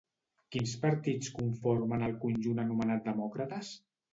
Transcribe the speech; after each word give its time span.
Quins 0.55 0.71
partits 0.85 1.29
conformen 1.35 2.07
el 2.09 2.17
conjunt 2.27 2.65
anomenat 2.65 3.07
Demòcrates? 3.11 3.75